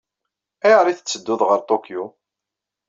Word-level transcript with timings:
Ayɣer 0.65 0.85
ay 0.87 0.95
tettedduḍ 0.97 1.41
ɣer 1.45 1.59
Tokyo? 1.69 2.03